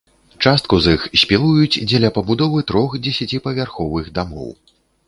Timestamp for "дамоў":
4.19-4.51